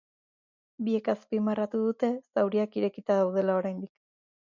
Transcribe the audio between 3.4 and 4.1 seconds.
oraindik.